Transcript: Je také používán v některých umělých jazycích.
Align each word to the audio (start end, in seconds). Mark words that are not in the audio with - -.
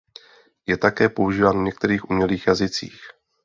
Je 0.67 0.75
také 0.77 1.09
používán 1.09 1.57
v 1.59 1.63
některých 1.65 2.09
umělých 2.09 2.47
jazycích. 2.47 3.01